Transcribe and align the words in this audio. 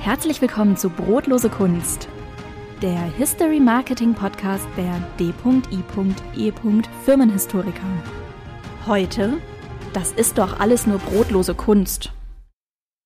Herzlich 0.00 0.40
willkommen 0.40 0.76
zu 0.76 0.90
Brotlose 0.90 1.50
Kunst, 1.50 2.08
der 2.80 2.98
History 2.98 3.58
Marketing 3.58 4.14
Podcast 4.14 4.66
der 4.76 5.00
D.I.E. 5.18 6.52
Firmenhistoriker. 7.04 8.04
Heute, 8.86 9.38
das 9.92 10.12
ist 10.12 10.38
doch 10.38 10.60
alles 10.60 10.86
nur 10.86 10.98
brotlose 10.98 11.54
Kunst. 11.54 12.12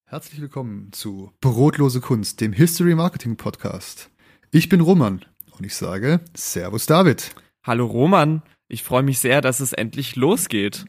Herzlich 0.07 0.41
willkommen 0.43 0.93
zu 0.93 1.33
Brotlose 1.41 2.01
Kunst, 2.01 2.41
dem 2.43 2.53
History 2.53 2.95
Marketing 2.95 3.37
Podcast. 3.37 4.11
Ich 4.51 4.69
bin 4.69 4.83
Roman 4.83 5.25
und 5.59 5.65
ich 5.65 5.75
sage 5.75 6.21
Servus 6.37 6.85
David. 6.87 7.35
Hallo 7.65 7.87
Roman, 7.87 8.43
ich 8.69 8.85
freue 8.85 9.03
mich 9.03 9.19
sehr, 9.19 9.41
dass 9.41 9.61
es 9.61 9.73
endlich 9.73 10.15
losgeht. 10.15 10.85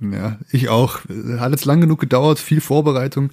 Ja, 0.00 0.38
ich 0.50 0.68
auch. 0.70 1.00
Hat 1.38 1.50
jetzt 1.50 1.66
lang 1.66 1.82
genug 1.82 2.00
gedauert, 2.00 2.38
viel 2.38 2.60
Vorbereitung. 2.62 3.30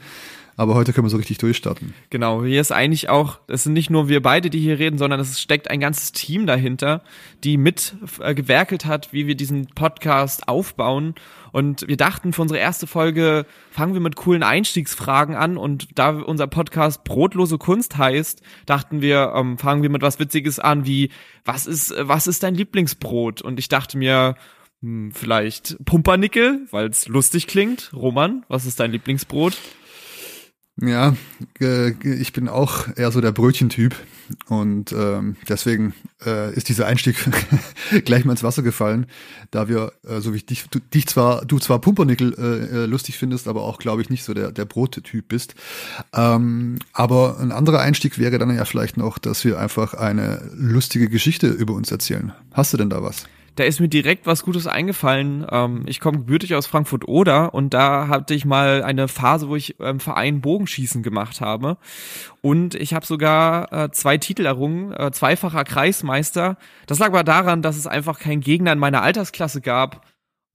Aber 0.57 0.75
heute 0.75 0.93
können 0.93 1.05
wir 1.05 1.09
so 1.09 1.17
richtig 1.17 1.37
durchstarten. 1.39 1.93
Genau, 2.09 2.43
hier 2.43 2.61
ist 2.61 2.71
eigentlich 2.71 3.09
auch, 3.09 3.39
es 3.47 3.63
sind 3.63 3.73
nicht 3.73 3.89
nur 3.89 4.07
wir 4.07 4.21
beide, 4.21 4.49
die 4.49 4.59
hier 4.59 4.79
reden, 4.79 4.97
sondern 4.97 5.19
es 5.19 5.41
steckt 5.41 5.69
ein 5.69 5.81
ganzes 5.81 6.13
Team 6.13 6.45
dahinter, 6.45 7.03
die 7.43 7.57
mit 7.57 7.95
äh, 8.19 8.35
hat, 8.85 9.11
wie 9.11 9.27
wir 9.27 9.35
diesen 9.35 9.67
Podcast 9.67 10.47
aufbauen. 10.47 11.15
Und 11.51 11.87
wir 11.87 11.97
dachten, 11.97 12.31
für 12.31 12.41
unsere 12.41 12.59
erste 12.59 12.87
Folge 12.87 13.45
fangen 13.69 13.93
wir 13.93 14.01
mit 14.01 14.15
coolen 14.15 14.43
Einstiegsfragen 14.43 15.35
an. 15.35 15.57
Und 15.57 15.89
da 15.95 16.09
unser 16.09 16.47
Podcast 16.47 17.03
Brotlose 17.03 17.57
Kunst 17.57 17.97
heißt, 17.97 18.41
dachten 18.65 19.01
wir, 19.01 19.33
ähm, 19.35 19.57
fangen 19.57 19.81
wir 19.83 19.89
mit 19.89 20.01
was 20.01 20.19
Witziges 20.19 20.59
an, 20.59 20.85
wie, 20.85 21.11
was 21.43 21.65
ist, 21.65 21.93
was 21.97 22.27
ist 22.27 22.43
dein 22.43 22.55
Lieblingsbrot? 22.55 23.41
Und 23.41 23.59
ich 23.59 23.67
dachte 23.67 23.97
mir, 23.97 24.35
hm, 24.81 25.11
vielleicht 25.11 25.77
Pumpernickel, 25.83 26.67
weil 26.71 26.87
es 26.87 27.09
lustig 27.09 27.47
klingt. 27.47 27.91
Roman, 27.93 28.45
was 28.47 28.65
ist 28.65 28.79
dein 28.79 28.91
Lieblingsbrot? 28.91 29.57
Ja, 30.81 31.15
äh, 31.61 31.91
ich 31.91 32.33
bin 32.33 32.49
auch 32.49 32.87
eher 32.97 33.09
so 33.11 33.21
der 33.21 33.31
Brötchentyp 33.31 33.95
und 34.47 34.91
ähm, 34.91 35.37
deswegen 35.47 35.93
äh, 36.25 36.53
ist 36.53 36.67
dieser 36.67 36.85
Einstieg 36.85 37.15
gleich 38.05 38.25
mal 38.25 38.33
ins 38.33 38.43
Wasser 38.43 38.61
gefallen, 38.61 39.05
da 39.51 39.69
wir, 39.69 39.93
äh, 40.05 40.19
so 40.19 40.33
wie 40.33 40.37
ich 40.37 40.45
dich, 40.45 40.65
du, 40.69 40.79
dich 40.79 41.07
zwar, 41.07 41.45
du 41.45 41.59
zwar 41.59 41.79
Pumpernickel 41.79 42.33
äh, 42.37 42.83
äh, 42.83 42.85
lustig 42.87 43.17
findest, 43.17 43.47
aber 43.47 43.61
auch 43.61 43.79
glaube 43.79 44.01
ich 44.01 44.09
nicht 44.09 44.25
so 44.25 44.33
der 44.33 44.51
der 44.51 44.65
Brottyp 44.65 45.29
bist. 45.29 45.55
Ähm, 46.13 46.79
aber 46.91 47.39
ein 47.39 47.53
anderer 47.53 47.79
Einstieg 47.79 48.19
wäre 48.19 48.37
dann 48.37 48.53
ja 48.53 48.65
vielleicht 48.65 48.97
noch, 48.97 49.17
dass 49.17 49.45
wir 49.45 49.57
einfach 49.57 49.93
eine 49.93 50.49
lustige 50.53 51.07
Geschichte 51.07 51.47
über 51.47 51.73
uns 51.73 51.89
erzählen. 51.89 52.33
Hast 52.51 52.73
du 52.73 52.77
denn 52.77 52.89
da 52.89 53.01
was? 53.01 53.27
Da 53.55 53.63
ist 53.63 53.79
mir 53.79 53.87
direkt 53.87 54.27
was 54.27 54.43
Gutes 54.43 54.67
eingefallen. 54.67 55.45
Ähm, 55.49 55.83
ich 55.87 55.99
komme 55.99 56.19
gebürtig 56.19 56.55
aus 56.55 56.67
Frankfurt-Oder 56.67 57.53
und 57.53 57.73
da 57.73 58.07
hatte 58.07 58.33
ich 58.33 58.45
mal 58.45 58.83
eine 58.83 59.07
Phase, 59.07 59.49
wo 59.49 59.55
ich 59.55 59.79
im 59.79 59.85
ähm, 59.85 59.99
Verein 59.99 60.41
Bogenschießen 60.41 61.03
gemacht 61.03 61.41
habe. 61.41 61.77
Und 62.41 62.75
ich 62.75 62.93
habe 62.93 63.05
sogar 63.05 63.71
äh, 63.71 63.91
zwei 63.91 64.17
Titel 64.17 64.45
errungen, 64.45 64.91
äh, 64.93 65.11
zweifacher 65.11 65.63
Kreismeister. 65.63 66.57
Das 66.85 66.99
lag 66.99 67.07
aber 67.07 67.23
daran, 67.23 67.61
dass 67.61 67.77
es 67.77 67.87
einfach 67.87 68.19
keinen 68.19 68.41
Gegner 68.41 68.73
in 68.73 68.79
meiner 68.79 69.01
Altersklasse 69.01 69.61
gab. 69.61 70.05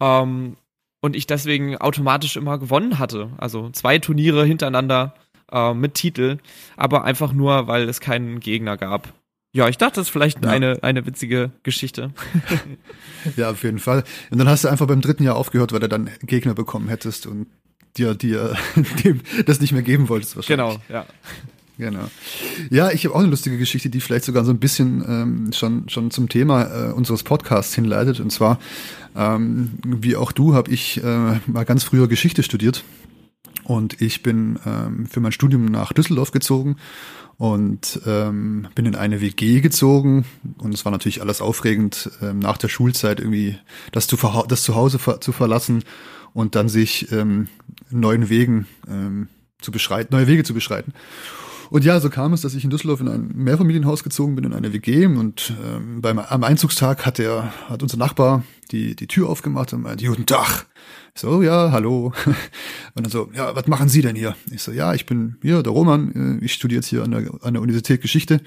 Ähm, 0.01 0.57
und 1.01 1.17
ich 1.17 1.27
deswegen 1.27 1.79
automatisch 1.79 2.37
immer 2.37 2.59
gewonnen 2.59 2.99
hatte. 2.99 3.31
Also 3.39 3.71
zwei 3.71 3.99
Turniere 3.99 4.45
hintereinander 4.45 5.15
äh, 5.51 5.75
mit 5.75 5.95
Titel, 5.95 6.39
aber 6.77 7.05
einfach 7.05 7.33
nur, 7.33 7.67
weil 7.67 7.89
es 7.89 8.01
keinen 8.01 8.41
Gegner 8.41 8.77
gab. 8.77 9.15
Ja, 9.53 9.69
ich 9.69 9.79
dachte, 9.79 9.97
das 9.97 10.07
ist 10.07 10.13
vielleicht 10.13 10.45
ja. 10.45 10.51
eine, 10.51 10.83
eine 10.83 11.07
witzige 11.07 11.51
Geschichte. 11.65 12.13
ja, 13.37 13.51
auf 13.51 13.63
jeden 13.65 13.81
Fall. 13.81 14.05
Und 14.31 14.39
dann 14.39 14.49
hast 14.49 14.65
du 14.65 14.69
einfach 14.69 14.87
beim 14.87 15.01
dritten 15.01 15.25
Jahr 15.25 15.37
aufgehört, 15.37 15.73
weil 15.73 15.81
du 15.81 15.89
dann 15.89 16.11
Gegner 16.23 16.55
bekommen 16.55 16.89
hättest 16.89 17.27
und 17.27 17.49
dir, 17.97 18.15
dir 18.15 18.55
dem 19.05 19.21
das 19.47 19.61
nicht 19.61 19.73
mehr 19.73 19.83
geben 19.83 20.09
wolltest 20.09 20.37
wahrscheinlich. 20.37 20.79
Genau, 20.89 20.95
ja. 20.95 21.07
Genau. 21.79 22.11
Ja, 22.69 22.91
ich 22.91 23.07
habe 23.07 23.15
auch 23.15 23.21
eine 23.21 23.31
lustige 23.31 23.57
Geschichte, 23.57 23.89
die 23.89 24.01
vielleicht 24.01 24.27
sogar 24.27 24.45
so 24.45 24.53
ein 24.53 24.59
bisschen 24.59 25.03
ähm, 25.09 25.53
schon, 25.53 25.89
schon 25.89 26.11
zum 26.11 26.29
Thema 26.29 26.91
äh, 26.91 26.93
unseres 26.93 27.23
Podcasts 27.23 27.75
hinleitet. 27.75 28.21
Und 28.21 28.31
zwar, 28.31 28.61
ähm, 29.17 29.71
wie 29.85 30.15
auch 30.15 30.31
du, 30.31 30.55
habe 30.55 30.71
ich 30.71 31.03
äh, 31.03 31.41
mal 31.47 31.65
ganz 31.65 31.83
früher 31.83 32.07
Geschichte 32.07 32.43
studiert. 32.43 32.85
Und 33.71 34.03
ich 34.03 34.25
bin 34.25 34.59
ähm, 34.67 35.07
für 35.07 35.21
mein 35.21 35.31
Studium 35.31 35.67
nach 35.67 35.93
Düsseldorf 35.93 36.33
gezogen 36.33 36.75
und 37.39 38.01
ähm, 38.05 38.67
bin 38.75 38.85
in 38.85 38.97
eine 38.97 39.21
WG 39.21 39.61
gezogen 39.61 40.25
und 40.59 40.75
es 40.75 40.85
war 40.85 40.91
natürlich 40.91 41.23
alles 41.23 41.41
aufregend 41.41 42.11
ähm, 42.21 42.41
nach 42.41 42.59
der 42.59 42.67
Schulzeit 42.67 43.21
irgendwie 43.21 43.57
das 43.93 44.09
zu 44.09 44.17
das 44.49 44.65
Zuhause 44.65 44.99
ver 44.99 45.21
zu 45.21 45.31
verlassen 45.31 45.85
und 46.35 46.57
dann 46.57 46.69
sich 46.69 47.13
ähm, 47.13 47.47
neuen 47.91 48.29
Wegen 48.29 48.67
ähm, 48.89 49.29
zu 49.61 49.71
beschreiten, 49.71 50.17
neue 50.17 50.27
Wege 50.27 50.43
zu 50.43 50.53
beschreiten. 50.53 50.93
Und 51.71 51.85
ja, 51.85 52.01
so 52.01 52.11
kam 52.11 52.33
es, 52.33 52.41
dass 52.41 52.55
ich 52.55 52.65
in 52.65 52.71
Düsseldorf 52.71 53.01
in 53.01 53.09
ein 53.09 53.31
Mehrfamilienhaus 53.33 54.03
gezogen 54.03 54.35
bin, 54.35 54.45
in 54.45 54.53
eine 54.53 54.73
WG. 54.73 55.07
Und 55.07 55.55
ähm, 55.65 56.03
beim, 56.03 56.19
am 56.19 56.43
Einzugstag 56.43 57.07
hat 57.07 57.19
der, 57.19 57.53
hat 57.69 57.83
unser 57.83 57.97
Nachbar 57.97 58.43
die, 58.73 58.97
die 58.97 59.07
Tür 59.07 59.29
aufgemacht 59.29 59.73
und 59.73 59.83
meinte, 59.83 60.05
guten 60.05 60.27
Tag. 60.27 60.67
Ich 61.15 61.21
so, 61.21 61.43
ja, 61.43 61.71
hallo. 61.71 62.13
Und 62.95 63.07
dann 63.07 63.11
so, 63.11 63.31
ja, 63.35 63.55
was 63.55 63.69
machen 63.69 63.89
Sie 63.89 64.03
denn 64.03 64.17
hier? 64.17 64.35
Ich 64.51 64.63
so, 64.63 64.73
ja, 64.73 64.95
ich 64.95 65.07
bin 65.07 65.37
hier, 65.43 65.63
der 65.63 65.73
Roman, 65.73 66.41
äh, 66.41 66.45
ich 66.45 66.55
studiere 66.55 66.81
jetzt 66.81 66.89
hier 66.89 67.05
an 67.05 67.13
der, 67.13 67.31
an 67.43 67.55
der 67.55 67.63
Universität 67.63 68.03
Geschichte. 68.03 68.41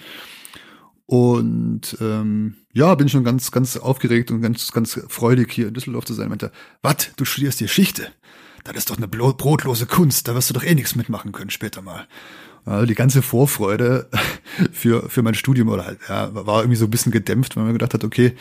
Und 1.06 1.98
ähm, 2.02 2.56
ja, 2.74 2.96
bin 2.96 3.08
schon 3.08 3.24
ganz, 3.24 3.52
ganz 3.52 3.78
aufgeregt 3.78 4.32
und 4.32 4.42
ganz, 4.42 4.72
ganz 4.72 5.00
freudig 5.08 5.52
hier 5.52 5.70
in 5.70 5.74
Düsseldorf 5.74 6.06
zu 6.06 6.14
sein. 6.14 6.28
Meinte, 6.28 6.52
was, 6.82 7.12
du 7.16 7.24
studierst 7.24 7.60
hier 7.60 7.68
Geschichte? 7.68 8.08
Das 8.64 8.76
ist 8.78 8.90
doch 8.90 8.98
eine 8.98 9.08
brotlose 9.08 9.86
Kunst, 9.86 10.28
da 10.28 10.36
wirst 10.36 10.50
du 10.50 10.54
doch 10.54 10.64
eh 10.64 10.74
nichts 10.74 10.96
mitmachen 10.96 11.32
können 11.32 11.50
später 11.50 11.82
mal. 11.82 12.08
Also 12.66 12.86
die 12.86 12.96
ganze 12.96 13.22
Vorfreude 13.22 14.08
für, 14.72 15.10
für 15.10 15.22
mein 15.22 15.36
Studium 15.36 15.68
oder 15.68 15.86
halt, 15.86 16.00
ja, 16.08 16.34
war 16.34 16.62
irgendwie 16.62 16.78
so 16.78 16.86
ein 16.86 16.92
bisschen 16.92 17.12
gedämpft, 17.12 17.58
weil 17.58 17.66
man 17.66 17.74
gedacht 17.74 17.94
hat, 17.94 18.06
okay, 18.06 18.34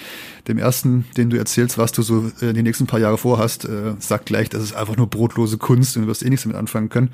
dem 0.47 0.59
ersten, 0.59 1.07
den 1.17 1.31
du 1.31 1.39
erzählst, 1.39 1.77
was 1.77 1.91
du 1.91 2.03
so 2.03 2.31
äh, 2.41 2.53
die 2.53 2.63
nächsten 2.63 2.87
paar 2.87 3.01
Jahre 3.01 3.19
vorhast, 3.19 3.65
äh, 3.65 3.95
sagt 3.99 4.27
gleich, 4.27 4.49
das 4.49 4.63
ist 4.63 4.75
einfach 4.75 4.97
nur 4.97 5.09
brotlose 5.09 5.59
Kunst 5.59 5.97
und 5.97 6.03
du 6.03 6.09
wirst 6.09 6.25
eh 6.25 6.31
nichts 6.31 6.45
damit 6.45 6.57
anfangen 6.57 6.89
können. 6.89 7.11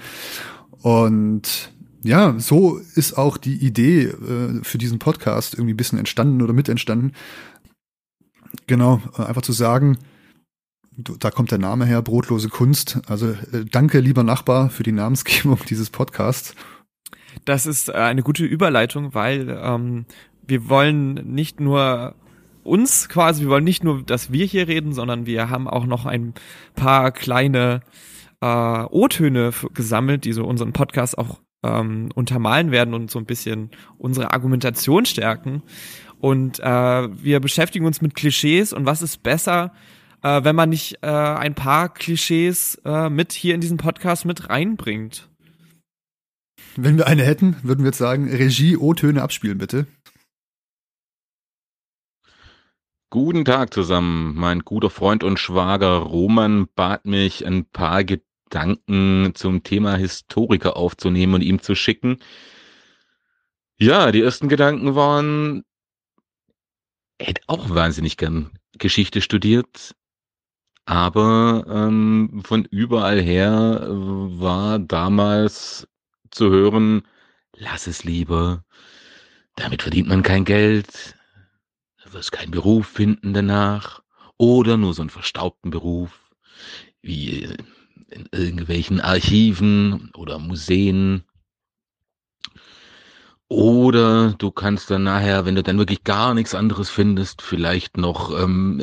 Und 0.83 1.73
ja, 2.03 2.35
so 2.39 2.79
ist 2.95 3.17
auch 3.17 3.39
die 3.39 3.57
Idee 3.57 4.05
äh, 4.05 4.63
für 4.63 4.79
diesen 4.79 4.99
Podcast 4.99 5.55
irgendwie 5.55 5.73
ein 5.73 5.79
bisschen 5.79 5.99
entstanden 5.99 6.43
oder 6.43 6.53
mit 6.53 6.69
entstanden. 6.69 7.13
Genau, 8.67 9.01
äh, 9.17 9.23
einfach 9.23 9.43
zu 9.43 9.53
sagen, 9.53 9.97
da 10.99 11.31
kommt 11.31 11.51
der 11.53 11.59
Name 11.59 11.87
her, 11.87 12.03
brotlose 12.03 12.49
Kunst. 12.49 13.01
Also 13.07 13.31
äh, 13.31 13.65
danke, 13.71 14.01
lieber 14.01 14.25
Nachbar, 14.25 14.69
für 14.69 14.83
die 14.83 14.93
Namensgebung 14.93 15.59
dieses 15.69 15.91
Podcasts. 15.91 16.55
Das 17.45 17.67
ist 17.67 17.89
äh, 17.89 17.93
eine 17.93 18.23
gute 18.23 18.45
Überleitung, 18.45 19.15
weil 19.15 19.49
ähm, 19.63 20.07
wir 20.47 20.69
wollen 20.69 21.15
nicht 21.35 21.61
nur 21.61 22.15
uns 22.65 23.09
quasi, 23.09 23.43
wir 23.43 23.51
wollen 23.51 23.65
nicht 23.65 23.85
nur, 23.85 24.03
dass 24.03 24.33
wir 24.33 24.45
hier 24.45 24.67
reden, 24.67 24.93
sondern 24.93 25.25
wir 25.25 25.49
haben 25.51 25.69
auch 25.69 25.87
noch 25.87 26.05
ein 26.05 26.35
paar 26.75 27.13
kleine 27.13 27.81
äh, 28.41 28.47
O-Töne 28.47 29.53
gesammelt, 29.75 30.25
die 30.25 30.33
so 30.33 30.45
unseren 30.45 30.73
Podcast 30.73 31.17
auch 31.17 31.39
ähm, 31.63 32.11
untermalen 32.15 32.71
werden 32.71 32.93
und 32.95 33.11
so 33.11 33.19
ein 33.19 33.25
bisschen 33.25 33.71
unsere 33.99 34.33
Argumentation 34.33 35.07
stärken. 35.07 35.63
Und 36.21 36.59
äh, 36.59 36.65
wir 36.65 37.41
beschäftigen 37.41 37.87
uns 37.87 38.01
mit 38.01 38.17
Klischees 38.17 38.73
und 38.73 38.85
was 38.85 39.03
ist 39.03 39.23
besser, 39.23 39.73
äh, 40.23 40.45
wenn 40.45 40.57
man 40.57 40.71
nicht 40.71 40.99
äh, 41.03 41.09
ein 41.09 41.55
paar 41.55 41.93
Klischees 41.93 42.81
äh, 42.85 43.09
mit 43.09 43.33
hier 43.33 43.55
in 43.55 43.61
diesen 43.61 43.79
Podcast 43.79 44.25
mit 44.25 44.49
reinbringt. 44.49 45.29
Wenn 46.77 46.97
wir 46.97 47.07
eine 47.07 47.25
hätten, 47.25 47.57
würden 47.63 47.81
wir 47.81 47.89
jetzt 47.89 47.99
sagen, 47.99 48.29
Regie 48.29 48.77
O-Töne 48.77 49.23
abspielen, 49.23 49.59
bitte. 49.59 49.87
Guten 53.11 53.45
Tag 53.45 53.73
zusammen. 53.73 54.35
Mein 54.37 54.61
guter 54.61 54.91
Freund 54.91 55.25
und 55.25 55.39
Schwager 55.39 55.97
Roman 55.97 56.69
bat 56.75 57.07
mich, 57.07 57.47
ein 57.47 57.65
paar 57.65 58.05
Gedanken 58.05 59.33
zum 59.35 59.63
Thema 59.63 59.97
Historiker 59.97 60.77
aufzunehmen 60.77 61.35
und 61.35 61.41
ihm 61.41 61.63
zu 61.63 61.75
schicken. 61.75 62.19
Ja, 63.79 64.13
die 64.13 64.21
ersten 64.21 64.49
Gedanken 64.49 64.95
waren, 64.95 65.65
er 67.17 67.29
hätte 67.29 67.43
auch 67.47 67.71
wahnsinnig 67.71 68.17
gern 68.17 68.51
Geschichte 68.77 69.23
studiert, 69.23 69.95
aber 70.89 71.67
ähm, 71.69 72.41
von 72.43 72.65
überall 72.65 73.21
her 73.21 73.87
war 73.91 74.79
damals 74.79 75.87
zu 76.31 76.49
hören, 76.49 77.03
lass 77.53 77.87
es 77.87 78.05
lieber, 78.05 78.65
damit 79.55 79.83
verdient 79.83 80.09
man 80.09 80.23
kein 80.23 80.47
Geld, 80.47 81.15
du 82.03 82.15
wirst 82.15 82.33
keinen 82.33 82.53
Beruf 82.53 82.87
finden 82.87 83.35
danach. 83.35 84.03
Oder 84.39 84.79
nur 84.79 84.95
so 84.95 85.03
einen 85.03 85.11
verstaubten 85.11 85.71
Beruf 85.71 86.31
wie 87.03 87.55
in 88.09 88.27
irgendwelchen 88.33 89.03
Archiven 89.03 90.11
oder 90.15 90.39
Museen. 90.39 91.23
Oder 93.49 94.33
du 94.39 94.51
kannst 94.53 94.91
dann 94.91 95.03
nachher, 95.03 95.45
wenn 95.45 95.55
du 95.55 95.63
dann 95.63 95.77
wirklich 95.77 96.05
gar 96.05 96.33
nichts 96.33 96.55
anderes 96.55 96.89
findest, 96.89 97.43
vielleicht 97.43 97.99
noch 97.99 98.31
ähm, 98.41 98.83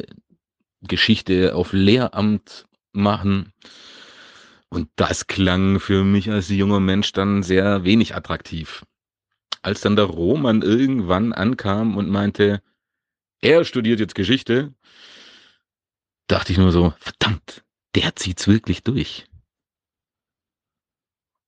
Geschichte 0.88 1.56
auf 1.56 1.74
Lehramt 1.74 2.68
machen 2.94 3.54
Und 4.70 4.90
das 4.98 5.28
klang 5.28 5.80
für 5.80 6.04
mich 6.04 6.30
als 6.32 6.50
junger 6.50 6.80
Mensch 6.80 7.12
dann 7.14 7.44
sehr 7.44 7.84
wenig 7.86 8.16
attraktiv. 8.16 8.86
Als 9.62 9.82
dann 9.82 9.96
der 9.96 10.06
Roman 10.06 10.62
irgendwann 10.62 11.34
ankam 11.34 11.98
und 11.98 12.10
meinte, 12.10 12.62
er 13.42 13.66
studiert 13.66 14.00
jetzt 14.00 14.16
Geschichte, 14.16 14.74
dachte 16.28 16.52
ich 16.52 16.58
nur 16.58 16.72
so, 16.72 16.94
verdammt, 17.00 17.64
der 17.96 18.16
zieht's 18.16 18.48
wirklich 18.48 18.84
durch. 18.84 19.28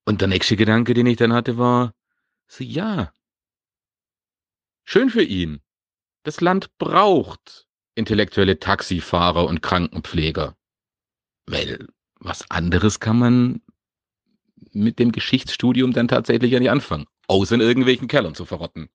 Und 0.06 0.22
der 0.22 0.30
nächste 0.30 0.56
Gedanke, 0.56 0.94
den 0.94 1.06
ich 1.08 1.18
dann 1.18 1.34
hatte, 1.34 1.58
war, 1.58 1.94
so, 2.48 2.64
ja, 2.64 3.12
schön 4.86 5.10
für 5.10 5.24
ihn. 5.24 5.62
Das 6.24 6.42
Land 6.42 6.78
braucht 6.78 7.67
intellektuelle 7.98 8.60
Taxifahrer 8.60 9.46
und 9.46 9.62
Krankenpfleger. 9.62 10.56
Weil 11.48 11.88
was 12.20 12.50
anderes 12.50 13.00
kann 13.00 13.20
man 13.20 13.62
mit 14.72 15.00
dem 15.00 15.12
Geschichtsstudium 15.12 15.94
dann 15.94 16.08
tatsächlich 16.08 16.52
ja 16.52 16.60
nicht 16.60 16.70
anfangen. 16.70 17.08
Außer 17.28 17.56
in 17.56 17.62
irgendwelchen 17.62 18.08
Kellern 18.08 18.36
zu 18.36 18.46
verrotten. 18.46 18.90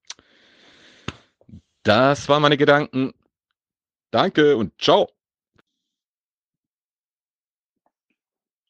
Das 1.82 2.28
waren 2.28 2.42
meine 2.42 2.56
Gedanken. 2.56 3.12
Danke 4.10 4.56
und 4.56 4.72
ciao. 4.80 5.10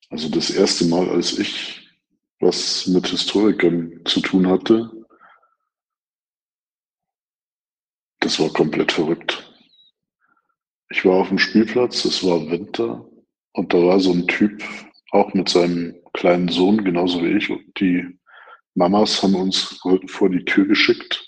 Also 0.09 0.29
das 0.29 0.51
erste 0.51 0.87
Mal, 0.87 1.09
als 1.09 1.39
ich 1.39 1.89
was 2.41 2.87
mit 2.87 3.07
Historikern 3.07 4.01
zu 4.05 4.21
tun 4.21 4.49
hatte, 4.49 4.91
das 8.21 8.39
war 8.39 8.51
komplett 8.51 8.93
verrückt. 8.93 9.52
Ich 10.93 11.07
war 11.07 11.15
auf 11.15 11.29
dem 11.29 11.39
Spielplatz, 11.39 12.05
es 12.05 12.23
war 12.23 12.51
Winter 12.51 13.09
und 13.53 13.73
da 13.73 13.79
war 13.79 13.99
so 13.99 14.13
ein 14.13 14.27
Typ, 14.27 14.63
auch 15.11 15.33
mit 15.33 15.49
seinem 15.49 15.95
kleinen 16.13 16.49
Sohn, 16.49 16.85
genauso 16.85 17.23
wie 17.23 17.35
ich. 17.35 17.49
Und 17.49 17.65
die 17.81 18.07
Mamas 18.75 19.23
haben 19.23 19.35
uns 19.35 19.81
vor 20.07 20.29
die 20.29 20.45
Tür 20.45 20.67
geschickt, 20.67 21.25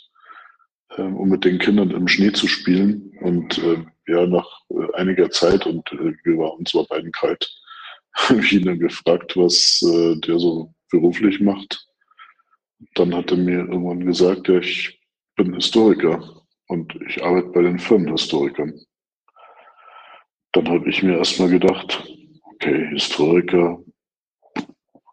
äh, 0.91 1.03
um 1.03 1.31
mit 1.31 1.47
den 1.47 1.59
Kindern 1.59 1.91
im 1.93 2.07
Schnee 2.09 2.31
zu 2.31 2.47
spielen. 2.47 3.11
Und 3.23 3.57
äh, 3.57 3.83
ja, 4.07 4.27
nach 4.27 4.47
äh, 4.69 4.95
einiger 4.97 5.31
Zeit, 5.31 5.65
und 5.65 5.91
äh, 5.93 6.13
wir 6.25 6.37
waren 6.37 6.59
uns 6.59 6.75
war 6.75 6.85
beiden 6.85 7.11
kalt, 7.13 7.51
habe 8.13 8.41
ich 8.41 8.53
ihn 8.53 8.67
dann 8.67 8.79
gefragt, 8.79 9.35
was 9.35 9.81
äh, 9.83 10.21
der 10.21 10.39
so 10.39 10.75
beruflich 10.91 11.41
macht. 11.41 11.87
Dann 12.97 13.15
hat 13.15 13.31
er 13.31 13.39
mir 13.39 13.61
irgendwann 13.61 14.05
gesagt, 14.05 14.47
ja, 14.49 14.59
ich 14.59 15.01
bin 15.37 15.55
Historiker 15.55 16.43
und 16.69 16.95
ich 17.09 17.25
arbeite 17.25 17.49
bei 17.49 17.63
den 17.63 17.79
Firmenhistorikern. 17.79 18.79
Dann 20.55 20.69
habe 20.69 20.89
ich 20.89 21.03
mir 21.03 21.19
erstmal 21.19 21.51
gedacht, 21.51 22.09
okay, 22.55 22.89
Historiker, 22.91 23.79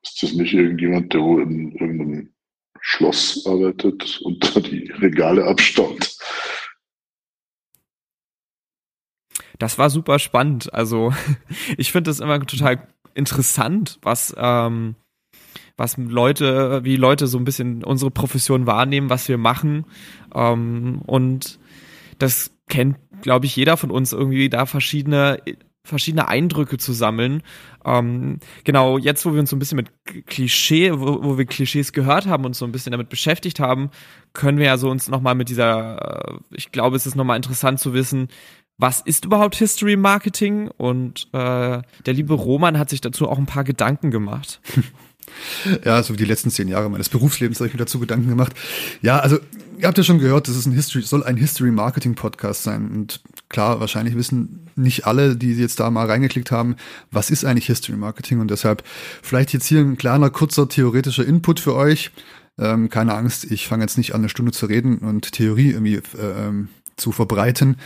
ist 0.04 0.22
das 0.22 0.34
nicht 0.34 0.54
irgendjemand, 0.54 1.14
der 1.14 1.22
wohl 1.22 1.42
in 1.42 1.72
irgendeinem 1.72 2.34
Schloss 2.80 3.46
arbeitet 3.46 4.22
und 4.24 4.56
da 4.56 4.60
die 4.60 4.92
Regale 4.92 5.46
abstaubt? 5.46 6.16
Das 9.58 9.78
war 9.78 9.90
super 9.90 10.20
spannend. 10.20 10.74
Also 10.74 11.14
ich 11.78 11.92
finde 11.92 12.10
das 12.10 12.20
immer 12.20 12.40
total 12.46 12.88
interessant, 13.14 14.00
was 14.02 14.34
ähm, 14.38 14.96
was 15.78 15.98
Leute, 15.98 16.84
wie 16.84 16.96
Leute 16.96 17.26
so 17.26 17.40
ein 17.40 17.44
bisschen 17.44 17.84
unsere 17.84 18.12
Profession 18.12 18.68
wahrnehmen, 18.68 19.10
was 19.10 19.28
wir 19.28 19.40
machen. 19.40 19.86
Ähm, 20.34 21.02
und 21.08 21.60
das 22.20 22.52
kennt, 22.70 22.98
glaube 23.22 23.46
ich, 23.46 23.56
jeder 23.56 23.78
von 23.78 23.92
uns 23.92 24.14
irgendwie 24.14 24.50
da 24.50 24.66
verschiedene 24.66 25.40
verschiedene 25.84 26.28
Eindrücke 26.28 26.78
zu 26.78 26.94
sammeln. 26.94 27.42
Ähm, 27.86 28.40
genau, 28.64 28.98
jetzt, 28.98 29.26
wo 29.26 29.34
wir 29.34 29.40
uns 29.40 29.50
so 29.50 29.56
ein 29.56 29.60
bisschen 29.60 29.78
mit 29.78 29.92
Klischee, 30.28 30.92
wo, 30.94 31.24
wo 31.24 31.38
wir 31.38 31.46
Klischees 31.46 31.92
gehört 31.92 32.28
haben 32.28 32.46
und 32.46 32.56
so 32.56 32.66
ein 32.66 32.72
bisschen 32.72 32.92
damit 32.92 33.10
beschäftigt 33.10 33.60
haben, 33.60 33.90
können 34.34 34.60
wir 34.60 34.66
ja 34.68 34.78
so 34.78 34.90
uns 34.90 35.10
nochmal 35.10 35.36
mit 35.36 35.50
dieser, 35.50 36.28
äh, 36.28 36.38
ich 36.52 36.72
glaube, 36.72 36.96
es 36.96 37.08
ist 37.08 37.16
nochmal 37.16 37.38
interessant 37.38 37.80
zu 37.80 37.94
wissen, 37.94 38.28
was 38.78 39.02
ist 39.02 39.26
überhaupt 39.26 39.56
History 39.56 39.96
Marketing? 39.96 40.68
Und 40.70 41.28
äh, 41.34 41.82
der 42.06 42.14
liebe 42.14 42.34
Roman 42.34 42.80
hat 42.80 42.90
sich 42.90 43.02
dazu 43.02 43.30
auch 43.30 43.38
ein 43.38 43.46
paar 43.46 43.64
Gedanken 43.64 44.12
gemacht. 44.12 44.62
Ja, 45.84 46.02
so 46.04 46.14
wie 46.14 46.18
die 46.18 46.26
letzten 46.26 46.52
zehn 46.52 46.68
Jahre 46.68 46.90
meines 46.90 47.10
Berufslebens 47.10 47.60
habe 47.60 47.68
ich 47.68 47.74
mir 47.74 47.80
dazu 47.80 48.00
Gedanken 48.00 48.30
gemacht. 48.30 48.54
Ja, 49.02 49.20
also 49.20 49.40
ihr 49.78 49.88
habt 49.88 49.98
ja 49.98 50.04
schon 50.04 50.20
gehört, 50.20 50.48
das 50.48 50.56
ist 50.56 50.66
ein 50.66 50.74
History, 50.74 51.02
soll 51.02 51.24
ein 51.24 51.38
History 51.38 51.72
Marketing 51.72 52.16
Podcast 52.16 52.64
sein. 52.64 52.92
Und 52.92 53.22
klar, 53.50 53.80
wahrscheinlich 53.80 54.16
wissen 54.16 54.70
nicht 54.76 55.06
alle, 55.06 55.36
die 55.36 55.54
jetzt 55.54 55.80
da 55.80 55.90
mal 55.90 56.06
reingeklickt 56.06 56.52
haben, 56.52 56.76
was 57.12 57.32
ist 57.32 57.46
eigentlich 57.46 57.66
History 57.66 57.98
Marketing. 57.98 58.40
Und 58.40 58.52
deshalb 58.52 58.84
vielleicht 59.22 59.54
jetzt 59.54 59.66
hier 59.66 59.80
ein 59.80 59.98
kleiner, 59.98 60.30
kurzer 60.30 60.70
theoretischer 60.70 61.26
Input 61.26 61.60
für 61.60 61.76
euch. 61.76 62.12
Ähm, 62.60 62.90
keine 62.90 63.16
Angst, 63.16 63.50
ich 63.50 63.68
fange 63.68 63.84
jetzt 63.84 63.98
nicht 63.98 64.14
an, 64.14 64.22
eine 64.22 64.30
Stunde 64.30 64.52
zu 64.52 64.68
reden 64.68 65.00
und 65.00 65.32
Theorie 65.32 65.72
irgendwie 65.72 65.96
äh, 65.96 66.48
ähm, 66.48 66.70
zu 66.98 67.12
verbreiten. 67.12 67.78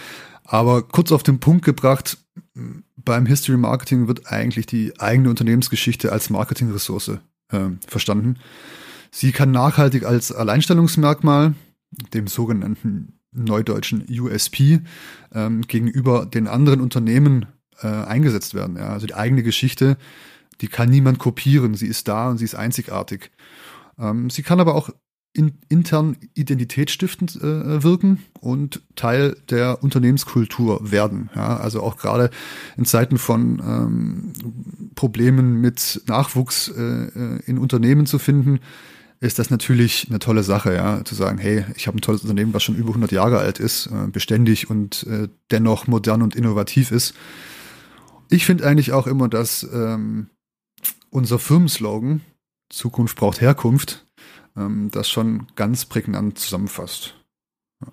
Aber 0.44 0.84
kurz 0.84 1.12
auf 1.12 1.24
den 1.24 1.40
Punkt 1.40 1.66
gebracht, 1.66 2.18
beim 2.98 3.26
History 3.26 3.58
Marketing 3.58 4.08
wird 4.08 4.32
eigentlich 4.32 4.66
die 4.66 5.00
eigene 5.00 5.30
Unternehmensgeschichte 5.30 6.12
als 6.12 6.30
Marketingressource 6.30 7.20
äh, 7.52 7.70
verstanden. 7.88 8.38
Sie 9.12 9.32
kann 9.32 9.52
nachhaltig 9.52 10.06
als 10.06 10.32
Alleinstellungsmerkmal, 10.32 11.54
dem 12.14 12.28
sogenannten 12.28 13.20
neudeutschen 13.32 14.06
USP, 14.10 14.82
ähm, 15.34 15.62
gegenüber 15.62 16.26
den 16.26 16.48
anderen 16.48 16.82
Unternehmen 16.82 17.46
äh, 17.82 17.88
eingesetzt 17.88 18.54
werden. 18.54 18.78
Ja? 18.78 18.90
Also 18.90 19.08
die 19.08 19.16
eigene 19.16 19.44
Geschichte, 19.44 19.98
die 20.62 20.68
kann 20.68 20.90
niemand 20.90 21.20
kopieren. 21.20 21.76
Sie 21.76 21.88
ist 21.88 22.08
da 22.08 22.30
und 22.30 22.38
sie 22.38 22.46
ist 22.46 22.56
einzigartig. 22.56 23.32
Ähm, 23.98 24.30
sie 24.30 24.44
kann 24.44 24.60
aber 24.60 24.76
auch 24.76 24.90
in, 25.36 25.58
intern 25.70 26.16
identitätsstiftend 26.34 27.36
äh, 27.36 27.84
wirken 27.84 28.24
und 28.40 28.82
Teil 28.96 29.36
der 29.50 29.84
Unternehmenskultur 29.84 30.92
werden. 30.92 31.30
Ja, 31.36 31.58
also 31.58 31.84
auch 31.84 31.98
gerade 31.98 32.30
in 32.78 32.86
Zeiten 32.86 33.18
von 33.18 33.60
ähm, 33.60 34.34
Problemen 34.96 35.60
mit 35.60 36.02
Nachwuchs 36.08 36.70
äh, 36.70 36.82
äh, 36.82 37.40
in 37.46 37.58
Unternehmen 37.58 38.06
zu 38.06 38.18
finden, 38.18 38.60
ist 39.20 39.40
das 39.40 39.50
natürlich 39.50 40.08
eine 40.10 40.20
tolle 40.20 40.44
Sache, 40.44 40.74
ja, 40.74 41.04
zu 41.04 41.16
sagen, 41.16 41.38
hey, 41.38 41.66
ich 41.76 41.88
habe 41.88 41.98
ein 41.98 42.02
tolles 42.02 42.22
Unternehmen, 42.22 42.54
was 42.54 42.64
schon 42.64 42.76
über 42.76 42.90
100 42.90 43.12
Jahre 43.12 43.40
alt 43.40 43.60
ist, 43.60 43.88
äh, 43.88 44.08
beständig 44.08 44.70
und 44.70 45.04
äh, 45.04 45.28
dennoch 45.52 45.88
modern 45.88 46.22
und 46.22 46.36
innovativ 46.36 46.92
ist. 46.92 47.14
Ich 48.30 48.46
finde 48.46 48.66
eigentlich 48.66 48.94
auch 48.94 49.08
immer, 49.08 49.28
dass 49.28 49.68
ähm, 49.74 50.30
unser 51.10 51.40
Firmenslogan 51.40 52.22
Zukunft 52.70 53.18
braucht 53.18 53.42
Herkunft 53.42 54.05
ähm, 54.58 54.90
das 54.92 55.10
schon 55.10 55.48
ganz 55.56 55.86
prägnant 55.86 56.40
zusammenfasst. 56.40 57.16
Ja, 57.82 57.92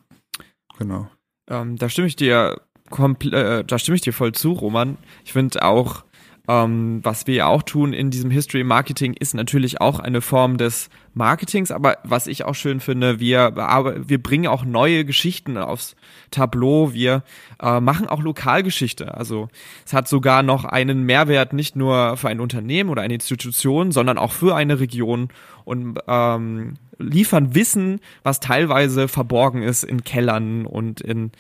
genau. 0.79 1.11
Ähm, 1.49 1.77
da 1.77 1.89
stimme 1.89 2.09
ich 2.09 2.17
dir 2.17 2.61
äh, 2.93 3.65
da 3.65 3.79
stimme 3.79 3.97
ich 3.97 4.03
dir 4.03 4.13
voll 4.13 4.33
zu, 4.33 4.53
Roman. 4.53 4.99
Ich 5.25 5.33
finde 5.33 5.63
auch, 5.63 6.05
ähm, 6.49 7.01
was 7.03 7.27
wir 7.27 7.35
ja 7.35 7.47
auch 7.47 7.63
tun 7.63 7.93
in 7.93 8.11
diesem 8.11 8.31
History 8.31 8.65
Marketing 8.65 9.15
ist 9.15 9.35
natürlich 9.35 9.81
auch 9.81 10.01
eine 10.01 10.21
Form 10.21 10.59
des 10.59 10.91
Marketings, 11.15 11.71
aber 11.71 11.99
was 12.03 12.27
ich 12.27 12.45
auch 12.45 12.55
schön 12.55 12.81
finde, 12.81 13.21
wir, 13.21 13.55
wir 13.55 14.23
bringen 14.23 14.49
auch 14.49 14.65
neue 14.65 15.05
Geschichten 15.05 15.57
aufs 15.57 15.95
Tableau, 16.31 16.93
wir 16.93 17.23
äh, 17.61 17.81
machen 17.81 18.09
auch 18.09 18.23
Lokalgeschichte. 18.23 19.15
Also 19.15 19.49
es 19.87 19.93
hat 19.93 20.09
sogar 20.09 20.43
noch 20.43 20.65
einen 20.65 21.05
Mehrwert 21.05 21.53
nicht 21.53 21.77
nur 21.77 22.17
für 22.17 22.29
ein 22.29 22.41
Unternehmen 22.41 22.91
oder 22.91 23.03
eine 23.03 23.15
Institution, 23.15 23.93
sondern 23.93 24.19
auch 24.19 24.33
für 24.33 24.57
eine 24.57 24.81
Region 24.81 25.29
und 25.65 25.99
ähm, 26.07 26.75
liefern 26.99 27.55
Wissen, 27.55 28.01
was 28.23 28.41
teilweise 28.41 29.09
verborgen 29.09 29.63
ist 29.63 29.83
in 29.85 30.05
Kellern 30.05 30.67
und 30.67 31.01
in 31.01 31.33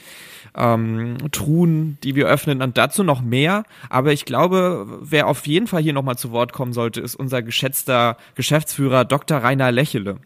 ähm, 0.54 1.16
Truhen, 1.30 1.98
die 2.02 2.14
wir 2.14 2.26
öffnen 2.26 2.62
und 2.62 2.76
dazu 2.76 3.04
noch 3.04 3.22
mehr. 3.22 3.64
Aber 3.88 4.12
ich 4.12 4.24
glaube, 4.24 4.86
wer 5.00 5.26
auf 5.26 5.46
jeden 5.46 5.66
Fall 5.66 5.82
hier 5.82 5.92
nochmal 5.92 6.18
zu 6.18 6.30
Wort 6.32 6.52
kommen 6.52 6.72
sollte, 6.72 7.00
ist 7.00 7.14
unser 7.14 7.42
geschätzter 7.42 8.16
Geschäftsführer 8.34 9.04
Dr. 9.04 9.38
Rainer 9.38 9.72
Lächele. 9.72 10.18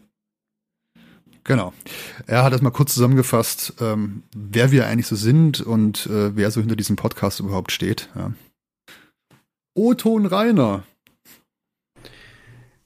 Genau. 1.43 1.73
Er 2.25 2.43
hat 2.43 2.51
das 2.51 2.61
mal 2.61 2.71
kurz 2.71 2.93
zusammengefasst, 2.93 3.75
ähm, 3.79 4.23
wer 4.35 4.71
wir 4.71 4.85
eigentlich 4.85 5.07
so 5.07 5.15
sind 5.15 5.61
und 5.61 6.05
äh, 6.07 6.35
wer 6.35 6.51
so 6.51 6.59
hinter 6.59 6.75
diesem 6.75 6.97
Podcast 6.97 7.39
überhaupt 7.39 7.71
steht. 7.71 8.09
Ja. 8.15 8.33
O-Ton 9.73 10.25
Rainer. 10.25 10.83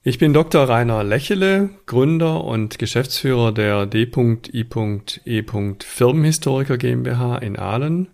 Ich 0.04 0.18
bin 0.18 0.32
Dr. 0.32 0.68
Rainer 0.68 1.04
Lächele, 1.04 1.70
Gründer 1.86 2.42
und 2.42 2.80
Geschäftsführer 2.80 3.52
der 3.52 3.86
D.I.E. 3.86 5.44
Firmenhistoriker 5.78 6.76
GmbH 6.76 7.38
in 7.38 7.56
Aalen. 7.56 8.08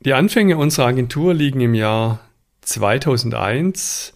Die 0.00 0.12
Anfänge 0.12 0.58
unserer 0.58 0.88
Agentur 0.88 1.32
liegen 1.32 1.62
im 1.62 1.72
Jahr 1.72 2.20
2001, 2.60 4.12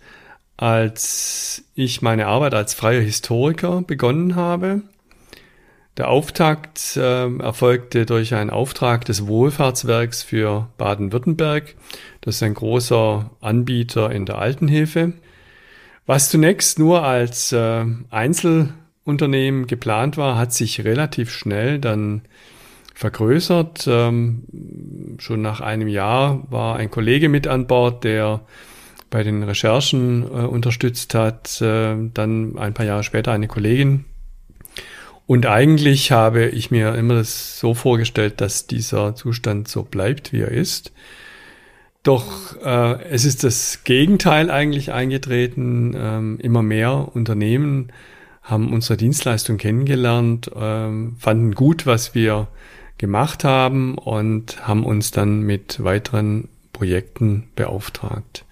als 0.59 1.65
ich 1.75 2.03
meine 2.03 2.27
Arbeit 2.27 2.53
als 2.53 2.75
freier 2.75 3.01
Historiker 3.01 3.81
begonnen 3.81 4.37
habe. 4.37 4.83
Der 5.97 6.11
Auftakt 6.11 6.99
äh, 6.99 7.39
erfolgte 7.39 8.05
durch 8.05 8.35
einen 8.35 8.51
Auftrag 8.51 9.07
des 9.07 9.27
Wohlfahrtswerks 9.27 10.23
für 10.23 10.69
Baden-Württemberg. 10.77 11.75
Das 12.21 12.35
ist 12.35 12.43
ein 12.43 12.53
großer 12.53 13.31
Anbieter 13.41 14.11
in 14.11 14.27
der 14.27 14.37
Altenhilfe. 14.37 15.15
Was 16.07 16.31
zunächst 16.31 16.79
nur 16.79 17.05
als 17.05 17.53
äh, 17.53 17.85
Einzelunternehmen 18.11 19.67
geplant 19.67 20.17
war, 20.17 20.37
hat 20.37 20.53
sich 20.53 20.85
relativ 20.85 21.31
schnell 21.31 21.79
dann 21.79 22.23
vergrößert. 22.95 23.87
Ähm, 23.87 24.45
schon 25.19 25.43
nach 25.43 25.61
einem 25.61 25.89
Jahr 25.89 26.43
war 26.51 26.77
ein 26.77 26.91
Kollege 26.91 27.29
mit 27.29 27.47
an 27.47 27.67
Bord, 27.67 28.05
der 28.05 28.41
bei 29.11 29.23
den 29.23 29.43
Recherchen 29.43 30.23
äh, 30.23 30.27
unterstützt 30.27 31.15
hat, 31.15 31.61
äh, 31.61 31.95
dann 32.15 32.59
ein 32.59 32.75
paar 32.75 32.87
Jahre 32.87 33.05
später 33.05 33.31
eine 33.33 33.47
Kollegin. 33.47 34.07
Und 35.27 35.47
eigentlich 35.47 36.11
habe 36.11 36.47
ich 36.47 36.71
mir 36.71 36.95
immer 36.97 37.15
das 37.15 37.61
so 37.61 37.75
vorgestellt, 37.75 38.41
dass 38.41 38.67
dieser 38.67 39.15
Zustand 39.15 39.69
so 39.69 39.85
bleibt, 39.85 40.33
wie 40.33 40.41
er 40.41 40.51
ist. 40.51 40.93
Doch 42.03 42.57
äh, 42.63 43.03
es 43.11 43.25
ist 43.25 43.45
das 43.45 43.85
Gegenteil 43.85 44.51
eigentlich 44.51 44.93
eingetreten. 44.93 45.95
Ähm, 45.97 46.39
immer 46.41 46.63
mehr 46.63 47.15
Unternehmen 47.15 47.93
haben 48.43 48.73
unsere 48.73 48.97
Dienstleistung 48.97 49.57
kennengelernt, 49.57 50.51
ähm, 50.57 51.17
fanden 51.19 51.55
gut, 51.55 51.87
was 51.87 52.15
wir 52.15 52.49
gemacht 52.99 53.45
haben 53.45 53.97
und 53.97 54.67
haben 54.67 54.85
uns 54.85 55.13
dann 55.13 55.43
mit 55.43 55.83
weiteren 55.85 56.49
Projekten 56.73 57.49
beauftragt. 57.55 58.45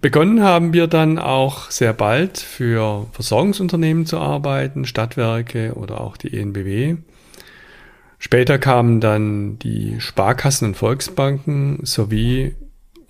Begonnen 0.00 0.42
haben 0.42 0.72
wir 0.72 0.86
dann 0.86 1.18
auch 1.18 1.70
sehr 1.70 1.92
bald 1.92 2.38
für 2.38 3.06
Versorgungsunternehmen 3.12 4.06
zu 4.06 4.18
arbeiten, 4.18 4.84
Stadtwerke 4.84 5.74
oder 5.74 6.00
auch 6.00 6.16
die 6.16 6.38
ENBW. 6.38 6.96
Später 8.18 8.58
kamen 8.58 9.00
dann 9.00 9.58
die 9.58 10.00
Sparkassen 10.00 10.68
und 10.68 10.74
Volksbanken 10.76 11.80
sowie 11.84 12.54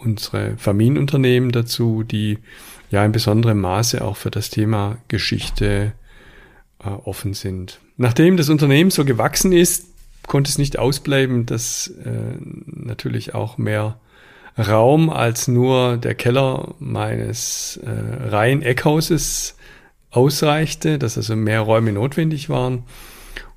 unsere 0.04 0.56
Familienunternehmen 0.56 1.52
dazu, 1.52 2.02
die 2.02 2.38
ja 2.90 3.04
in 3.04 3.12
besonderem 3.12 3.60
Maße 3.60 4.04
auch 4.04 4.16
für 4.16 4.30
das 4.30 4.50
Thema 4.50 4.98
Geschichte 5.08 5.92
äh, 6.82 6.88
offen 6.88 7.34
sind. 7.34 7.80
Nachdem 7.96 8.36
das 8.36 8.48
Unternehmen 8.48 8.90
so 8.90 9.04
gewachsen 9.04 9.52
ist, 9.52 9.86
konnte 10.26 10.50
es 10.50 10.58
nicht 10.58 10.78
ausbleiben, 10.78 11.46
dass 11.46 11.88
äh, 12.04 12.36
natürlich 12.66 13.34
auch 13.34 13.58
mehr 13.58 13.98
Raum 14.56 15.10
als 15.10 15.48
nur 15.48 15.96
der 15.96 16.14
Keller 16.14 16.74
meines 16.78 17.78
äh, 17.84 18.28
Reihen-Eckhauses 18.28 19.56
ausreichte, 20.10 20.98
dass 20.98 21.16
also 21.16 21.34
mehr 21.34 21.60
Räume 21.60 21.92
notwendig 21.92 22.48
waren. 22.48 22.84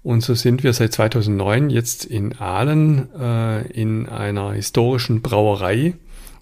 Und 0.03 0.21
so 0.21 0.33
sind 0.33 0.63
wir 0.63 0.73
seit 0.73 0.93
2009 0.93 1.69
jetzt 1.69 2.05
in 2.05 2.37
Aalen 2.39 3.09
äh, 3.13 3.67
in 3.67 4.07
einer 4.07 4.53
historischen 4.53 5.21
Brauerei 5.21 5.95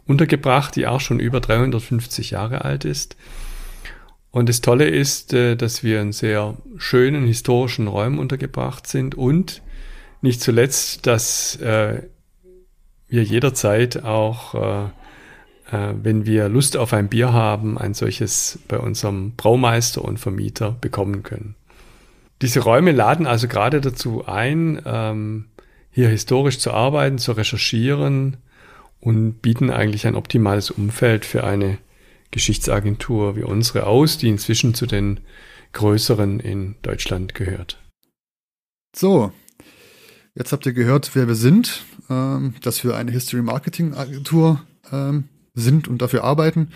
untergebracht, 0.08 0.76
die 0.76 0.88
auch 0.88 1.02
schon 1.02 1.20
über 1.20 1.40
350 1.40 2.32
Jahre 2.32 2.64
alt 2.64 2.86
ist. 2.86 3.16
Und 4.32 4.50
das 4.50 4.62
Tolle 4.62 4.90
ist, 4.90 5.34
äh, 5.34 5.56
dass 5.56 5.84
wir 5.84 6.02
in 6.02 6.12
sehr 6.12 6.58
schönen 6.78 7.26
historischen 7.26 7.88
Räumen 7.88 8.20
untergebracht 8.20 8.86
sind 8.88 9.16
und 9.16 9.62
nicht 10.22 10.42
zuletzt, 10.42 11.08
dass 11.08 11.56
äh, 11.58 12.04
wir 13.08 13.24
jederzeit 13.24 14.04
auch, 14.04 14.56
äh, 14.56 14.90
wenn 15.72 16.26
wir 16.26 16.50
Lust 16.50 16.78
auf 16.78 16.94
ein 16.94 17.08
Bier 17.08 17.34
haben, 17.34 17.78
ein 17.78 17.94
solches 17.94 18.60
bei 18.68 18.78
unserem 18.78 19.36
Braumeister 19.36 20.04
und 20.04 20.20
Vermieter 20.20 20.72
bekommen 20.80 21.24
können. 21.24 21.56
Diese 22.42 22.60
Räume 22.60 22.92
laden 22.92 23.26
also 23.26 23.48
gerade 23.48 23.82
dazu 23.82 24.26
ein, 24.28 24.82
ähm, 24.86 25.46
hier 25.92 26.10
historisch 26.10 26.60
zu 26.60 26.72
arbeiten, 26.72 27.18
zu 27.18 27.32
recherchieren 27.32 28.38
und 29.06 29.42
bieten 29.42 29.70
eigentlich 29.70 30.08
ein 30.08 30.16
optimales 30.16 30.72
Umfeld 30.72 31.24
für 31.24 31.44
eine 31.44 31.78
Geschichtsagentur 32.32 33.36
wie 33.36 33.44
unsere 33.44 33.86
aus, 33.86 34.18
die 34.18 34.28
inzwischen 34.28 34.74
zu 34.74 34.86
den 34.86 35.22
größeren 35.72 36.40
in 36.40 36.76
Deutschland 36.82 37.36
gehört. 37.36 37.82
So, 38.96 39.32
jetzt 40.34 40.52
habt 40.52 40.66
ihr 40.66 40.74
gehört, 40.74 41.16
wer 41.16 41.28
wir 41.28 41.36
sind 41.36 41.86
ähm, 42.10 42.56
dass 42.62 42.84
wir 42.84 42.96
eine 42.96 43.12
History 43.12 43.42
Marketing 43.42 43.94
Agentur 43.94 44.62
ähm, 44.92 45.26
sind 45.54 45.88
und 45.88 46.02
dafür 46.02 46.24
arbeiten 46.24 46.70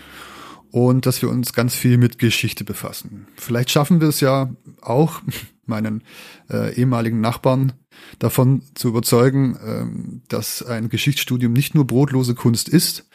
und 0.70 1.06
dass 1.06 1.22
wir 1.22 1.28
uns 1.28 1.52
ganz 1.52 1.74
viel 1.74 1.98
mit 1.98 2.18
Geschichte 2.18 2.64
befassen. 2.64 3.26
Vielleicht 3.36 3.70
schaffen 3.70 4.00
wir 4.00 4.08
es 4.08 4.20
ja 4.20 4.50
auch, 4.80 5.22
meinen 5.70 6.04
äh, 6.50 6.74
ehemaligen 6.74 7.20
Nachbarn 7.22 7.72
davon 8.18 8.62
zu 8.74 8.88
überzeugen, 8.88 9.58
ähm, 9.64 10.22
dass 10.28 10.62
ein 10.62 10.90
Geschichtsstudium 10.90 11.54
nicht 11.54 11.74
nur 11.74 11.86
brotlose 11.86 12.34
Kunst 12.34 12.68
ist 12.68 13.08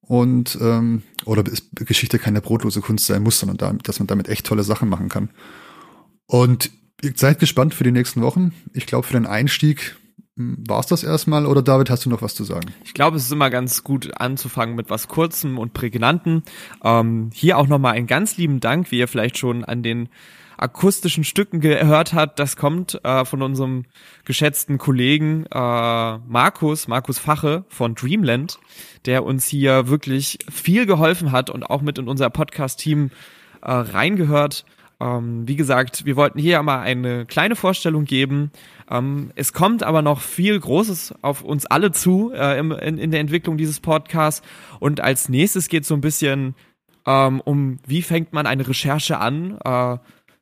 und 0.00 0.56
ähm, 0.60 1.02
oder 1.24 1.42
Geschichte 1.74 2.18
keine 2.18 2.40
brotlose 2.40 2.80
Kunst 2.80 3.06
sein 3.06 3.22
muss, 3.22 3.40
sondern 3.40 3.56
da, 3.58 3.72
dass 3.82 3.98
man 3.98 4.06
damit 4.06 4.28
echt 4.28 4.46
tolle 4.46 4.62
Sachen 4.62 4.88
machen 4.88 5.08
kann. 5.08 5.30
Und 6.26 6.70
seid 7.14 7.38
gespannt 7.38 7.74
für 7.74 7.84
die 7.84 7.92
nächsten 7.92 8.22
Wochen. 8.22 8.52
Ich 8.72 8.86
glaube, 8.86 9.06
für 9.06 9.14
den 9.14 9.26
Einstieg 9.26 9.96
war 10.38 10.80
es 10.80 10.86
das 10.86 11.02
erstmal 11.02 11.46
oder 11.46 11.62
David, 11.62 11.90
hast 11.90 12.04
du 12.04 12.10
noch 12.10 12.22
was 12.22 12.34
zu 12.34 12.44
sagen? 12.44 12.72
Ich 12.84 12.94
glaube, 12.94 13.16
es 13.16 13.24
ist 13.24 13.32
immer 13.32 13.50
ganz 13.50 13.82
gut 13.82 14.20
anzufangen 14.20 14.76
mit 14.76 14.88
was 14.88 15.08
Kurzem 15.08 15.58
und 15.58 15.72
Prägnanten. 15.72 16.44
Ähm, 16.84 17.30
hier 17.34 17.58
auch 17.58 17.66
nochmal 17.66 17.94
einen 17.94 18.06
ganz 18.06 18.36
lieben 18.36 18.60
Dank, 18.60 18.90
wie 18.92 18.98
ihr 18.98 19.08
vielleicht 19.08 19.36
schon 19.36 19.64
an 19.64 19.82
den 19.82 20.08
akustischen 20.58 21.24
Stücken 21.24 21.60
gehört 21.60 22.12
habt. 22.12 22.38
Das 22.38 22.56
kommt 22.56 23.02
äh, 23.04 23.24
von 23.24 23.42
unserem 23.42 23.84
geschätzten 24.24 24.78
Kollegen 24.78 25.46
äh, 25.46 26.18
Markus, 26.18 26.88
Markus 26.88 27.18
Fache 27.18 27.64
von 27.68 27.94
Dreamland, 27.94 28.58
der 29.06 29.24
uns 29.24 29.46
hier 29.46 29.88
wirklich 29.88 30.38
viel 30.50 30.86
geholfen 30.86 31.32
hat 31.32 31.48
und 31.50 31.64
auch 31.64 31.80
mit 31.80 31.98
in 31.98 32.08
unser 32.08 32.30
Podcast-Team 32.30 33.10
äh, 33.62 33.70
reingehört. 33.70 34.64
Ähm, 35.00 35.46
wie 35.46 35.56
gesagt, 35.56 36.04
wir 36.06 36.16
wollten 36.16 36.40
hier 36.40 36.60
mal 36.62 36.80
eine 36.80 37.24
kleine 37.24 37.54
Vorstellung 37.54 38.04
geben. 38.04 38.50
Ähm, 38.90 39.30
es 39.36 39.52
kommt 39.52 39.84
aber 39.84 40.02
noch 40.02 40.20
viel 40.20 40.58
Großes 40.58 41.14
auf 41.22 41.42
uns 41.42 41.66
alle 41.66 41.92
zu 41.92 42.32
äh, 42.34 42.58
im, 42.58 42.72
in, 42.72 42.98
in, 42.98 43.12
der 43.12 43.20
Entwicklung 43.20 43.56
dieses 43.56 43.78
Podcasts. 43.78 44.42
Und 44.80 45.00
als 45.00 45.28
nächstes 45.28 45.68
geht 45.68 45.82
es 45.82 45.88
so 45.88 45.94
ein 45.94 46.00
bisschen 46.00 46.56
ähm, 47.06 47.40
um, 47.40 47.78
wie 47.86 48.02
fängt 48.02 48.32
man 48.32 48.46
eine 48.46 48.66
Recherche 48.66 49.18
an? 49.18 49.58
Äh, 49.64 49.98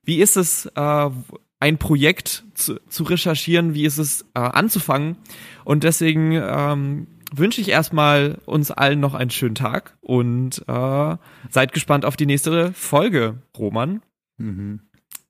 wie 0.06 0.20
ist 0.20 0.36
es, 0.36 0.66
äh, 0.74 1.10
ein 1.58 1.78
Projekt 1.78 2.44
zu, 2.54 2.80
zu, 2.88 3.04
recherchieren? 3.04 3.74
Wie 3.74 3.84
ist 3.84 3.98
es 3.98 4.22
äh, 4.34 4.40
anzufangen? 4.40 5.16
Und 5.64 5.84
deswegen 5.84 6.32
ähm, 6.32 7.06
wünsche 7.34 7.60
ich 7.60 7.68
erstmal 7.68 8.38
uns 8.46 8.70
allen 8.70 9.00
noch 9.00 9.14
einen 9.14 9.30
schönen 9.30 9.56
Tag 9.56 9.96
und 10.00 10.64
äh, 10.68 11.16
seid 11.50 11.72
gespannt 11.72 12.04
auf 12.04 12.16
die 12.16 12.26
nächste 12.26 12.72
Folge, 12.72 13.42
Roman. 13.58 14.00
Mhm. 14.38 14.80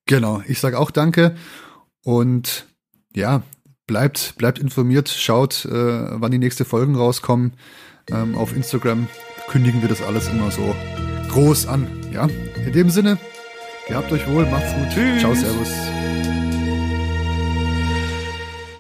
Genau, 0.04 0.42
ich 0.46 0.60
sage 0.60 0.78
auch 0.78 0.90
danke 0.90 1.34
und 2.04 2.66
ja, 3.14 3.42
bleibt, 3.86 4.34
bleibt 4.36 4.58
informiert, 4.58 5.08
schaut, 5.08 5.64
äh, 5.64 5.70
wann 5.70 6.30
die 6.30 6.38
nächste 6.38 6.64
Folgen 6.64 6.96
rauskommen. 6.96 7.54
Ähm, 8.10 8.36
auf 8.36 8.54
Instagram 8.54 9.08
kündigen 9.48 9.80
wir 9.80 9.88
das 9.88 10.02
alles 10.02 10.28
immer 10.28 10.50
so 10.50 10.76
groß 11.30 11.66
an. 11.66 11.88
Ja, 12.12 12.28
in 12.64 12.72
dem 12.72 12.90
Sinne, 12.90 13.18
gehabt 13.86 14.12
euch 14.12 14.26
wohl, 14.28 14.44
macht's 14.46 14.74
gut. 14.74 14.90
Tschüss. 14.90 15.20
Ciao, 15.20 15.34
Servus. 15.34 15.95